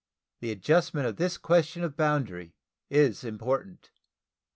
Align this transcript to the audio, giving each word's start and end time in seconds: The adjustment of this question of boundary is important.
The 0.39 0.49
adjustment 0.49 1.05
of 1.05 1.17
this 1.17 1.37
question 1.37 1.83
of 1.83 1.95
boundary 1.95 2.55
is 2.89 3.23
important. 3.23 3.91